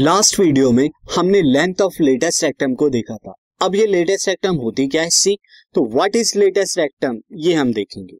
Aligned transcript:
Last 0.00 0.38
video 0.40 0.70
में 0.72 0.88
हमने 1.16 1.40
length 1.42 1.80
of 1.82 2.02
latus 2.02 2.42
rectum 2.44 2.72
को 2.74 2.88
देखा 2.90 3.16
था। 3.16 3.32
अब 3.62 3.74
ये 3.74 3.84
लेटेस्ट 3.86 4.28
रेक्टम 4.28 4.54
होती 4.56 4.86
क्या 4.88 5.02
है 5.02 5.10
सी 5.10 5.36
तो 5.74 5.84
व्हाट 5.90 6.16
इज़ 6.16 6.32
लेटेस्ट 6.38 6.78
रेक्टम 6.78 7.20
ये 7.38 7.52
हम 7.54 7.72
देखेंगे। 7.72 8.16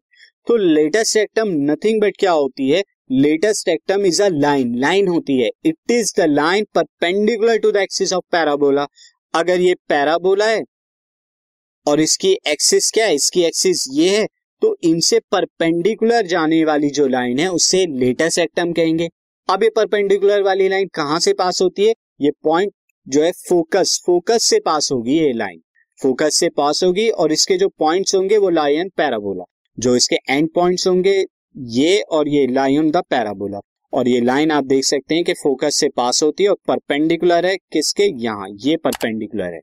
तो 0.46 0.57
लेटेस्ट 0.57 1.17
रेक्टम 1.17 1.49
नथिंग 1.71 2.00
बट 2.03 2.17
क्या 2.18 2.32
होती 2.32 2.68
है? 2.71 2.82
Latus 3.13 3.68
rectum 3.68 4.05
is 4.07 4.23
a 4.23 4.29
line 4.29 4.75
line 4.81 5.09
होती 5.09 5.39
है। 5.39 5.50
It 5.67 5.91
is 5.91 6.13
the 6.18 6.27
line 6.29 6.67
perpendicular 6.75 7.59
to 7.59 7.73
the 7.73 7.77
axis 7.77 8.13
of 8.13 8.25
parabola 8.32 8.86
अगर 9.35 9.61
ये 9.61 9.75
पैराबोला 9.89 10.46
है, 10.46 10.63
और 11.86 12.00
इसकी 12.00 12.32
एक्सिस 12.49 12.91
क्या 12.91 13.07
है? 13.07 13.14
इसकी 13.14 13.43
एक्सिस 13.43 13.85
ये 13.93 14.17
है 14.18 14.27
तो 14.63 14.77
इनसे 14.85 15.21
परपेंडिकुलर 15.32 16.27
जाने 16.27 16.64
वाली 16.64 16.91
जो 16.93 17.09
लाइन 17.09 17.39
है 17.39 17.50
उससे 17.50 17.85
लेटेस्ट 17.99 18.39
रेक्टम 18.39 18.72
कहेंगे। 18.72 19.09
अब 19.48 19.62
ये 19.62 19.68
परपेंडिकुलर 19.71 20.43
वाली 20.43 20.68
लाइन 20.68 20.89
कहाँ 20.94 21.18
से 21.21 21.32
पास 21.32 21.61
होती 21.62 21.86
है? 21.86 21.93
ये 22.21 22.30
पॉइंट 22.44 22.72
जो 23.07 23.22
है 23.22 23.30
फोकस 23.48 24.00
फोकस 24.07 24.44
से 24.44 24.58
पास 24.61 24.90
होगी 24.93 25.18
ये 25.18 25.32
लाइन 25.32 25.61
फोकस 26.00 26.36
से 26.36 26.48
पास 26.48 26.82
होगी 26.84 27.08
और 27.08 27.32
इसके 27.32 27.57
जो 27.57 27.68
पॉइंट्स 27.68 28.14
होंगे 28.14 28.39
वो 28.39 28.50
लाइन 28.50 28.90
पैराबोला 28.96 29.44
जो 29.79 29.94
इसके 29.96 30.17
एंड 30.30 30.48
पॉइंट्स 30.54 30.86
होंगे, 30.89 31.25
ये 31.57 32.00
और 32.00 32.28
ये 32.28 32.47
लाइन 32.47 32.91
द 32.91 33.03
पैराबोला 33.11 33.61
और 33.92 34.08
ये 34.08 34.20
लाइन 34.20 34.50
आप 34.50 34.64
देख 34.64 34.84
सकते 34.84 35.14
हैं 35.14 35.25
कि 35.25 35.33
फोकस 35.33 35.77
से 35.77 35.89
पास 35.89 36.22
होती 36.22 36.42
है 36.42 36.50
और 36.50 36.56
परपेंडिकुलर 36.69 37.47
है 37.47 37.56
किसके? 37.56 38.05
यहाँ, 38.25 38.48
ये 38.50 38.77
परपेंडिकुलर 38.77 39.55
है। 39.55 39.61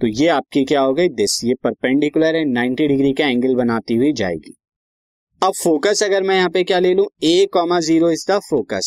तो 0.00 0.06
ये 0.06 0.28
आपकी 0.28 0.64
क्या 0.64 0.80
हो 0.80 0.94
गई? 0.94 1.08
दिस 1.08 1.44
ये 1.44 1.54
परपेंडिकुलर 1.54 2.36
है 2.36 2.44
90 2.44 2.88
डिग्री 2.88 3.12
का 3.12 3.28
एंगल 3.28 3.54
बनाती 3.54 3.94
हुई 3.94 4.12
जाएगी। 4.12 4.54
अब 5.42 5.52
फोकस 5.54 6.02
अगर 6.02 6.22
मैं 6.22 6.36
यहाँ 6.36 6.48
पे 6.50 6.62
क्या 6.64 6.78
ले 6.78 6.92
लू? 6.94 7.04
A 7.24 7.46
comma 7.52 7.78
zero 7.80 8.10
is 8.10 8.24
the 8.30 8.38
focus 8.40 8.86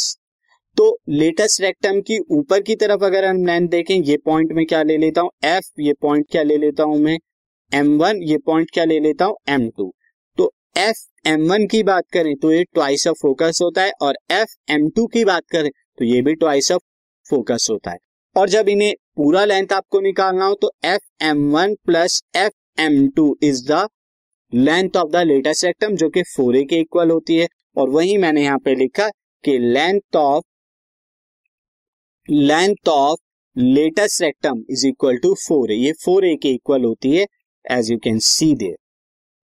तो 0.77 0.85
लेटेस्ट 1.09 1.61
रेक्टम 1.61 1.99
की 2.07 2.17
ऊपर 2.37 2.61
की 2.61 2.75
तरफ़ 2.75 3.03
अगर 3.05 3.25
हम 3.25 3.37
लेंथ 3.45 3.67
देखें, 3.69 3.95
ये 3.95 4.17
पॉइंट 4.25 4.51
में 4.53 4.65
क्या 4.65 4.81
ले 4.83 4.97
लेता 4.97 5.21
हूँ? 5.21 5.29
एफ़ 5.45 5.81
ये 5.81 5.93
पॉइंट 6.01 6.25
क्या 6.31 6.43
ले 6.43 6.57
लेता 6.57 6.83
हूँ 6.83 6.97
मैं? 6.99 7.17
एम 7.71 7.97
वन 7.99 8.21
ये 8.23 8.37
पॉइंट 8.45 8.71
क्या 8.73 8.85
ले 8.85 8.99
लेता 8.99 9.25
हूँ? 9.25 9.35
एम 9.49 9.69
टू 9.77 9.91
तो 10.37 10.51
एफ़ 10.77 11.29
एम 11.29 11.47
वन 11.51 11.65
की 11.67 11.81
बात 11.83 12.03
करें 12.13 12.35
तो 12.35 12.51
ये 12.51 12.63
ट्वाइस 12.73 13.07
ऑफ़ 13.07 13.17
फोकस 13.21 13.59
होता 13.61 13.83
है 13.83 13.91
और 14.01 14.17
एफ़ 14.31 14.55
एम 14.71 14.89
टू 14.89 15.05
की 15.07 15.25
बात 15.25 15.43
करें 15.51 15.69
तो 15.71 16.05
ये 16.05 16.21
भी 16.21 16.35
ट्वाइस 16.35 16.71
ऑफ़ 16.71 16.81
फोकस 17.25 17.67
होता 17.71 17.91
है। 17.91 17.97
और 18.35 18.49
जब 18.49 18.69
इन्हें 18.69 18.93
पूरा 19.17 19.45
लेंथ 19.45 19.73
आपको 19.73 20.01
निकालना 20.01 20.45
हो 20.45 20.59
तो 20.61 20.71
F 20.85 21.25
M 21.25 21.49
one 21.53 21.75
plus 21.85 22.21
F 22.37 22.81
M 22.81 23.07
two 23.15 23.35
is 23.43 23.65
the 23.71 23.87
length 24.53 24.97
of 24.97 25.09
the 25.09 25.23
latus 25.25 25.65
rectum 25.65 25.95
जो 25.95 26.09
कि 26.09 26.23
फोर 26.27 26.57
ए 26.57 26.63
के 26.63 26.79
इक्वल 26.79 27.11
होती 27.11 27.37
है। 27.37 27.47
और 27.77 27.89
वही 27.89 28.17
मैंने 28.17 28.43
यहाँ 28.43 28.59
पे 28.59 28.75
लिखा 28.75 29.09
कि 29.43 29.57
length 29.59 30.15
of 30.15 30.43
length 32.29 32.89
of 32.89 33.19
latus 33.55 34.21
rectum 34.21 34.63
is 34.71 34.87
equal 34.87 35.17
to 35.17 35.33
four 35.37 35.71
a 35.71 35.75
ये 35.75 35.91
फोर 36.03 36.25
ए 36.25 36.35
के 36.35 36.49
इक्वल 36.49 36.83
होती 36.83 37.15
है 37.15 37.25
as 37.65 37.91
you 37.91 37.97
can 37.97 38.19
see 38.21 38.53
there 38.55 38.75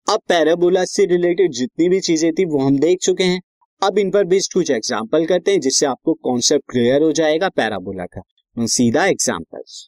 अब 0.07 0.19
पैराबोला 0.29 0.83
से 0.85 1.05
रिलेटेड 1.05 1.51
जितनी 1.53 1.89
भी 1.89 1.99
चीज़ें 1.99 2.31
थी, 2.33 2.45
वो 2.45 2.59
हम 2.59 2.77
देख 2.79 2.99
चुके 3.01 3.23
हैं। 3.23 3.41
अब 3.81 3.97
इन 3.99 4.11
पर 4.11 4.23
भी 4.25 4.39
कुछ 4.53 4.69
एग्ज़ाम्पल 4.71 5.25
करते 5.25 5.51
हैं, 5.51 5.59
जिससे 5.59 5.85
आपको 5.85 6.13
कॉन्सेप्ट 6.23 6.71
क्लियर 6.71 7.01
हो 7.01 7.11
जाएगा 7.13 7.49
पैराबोला 7.49 8.05
का। 8.07 8.21
सीधा 8.57 9.05
examples 9.05 9.87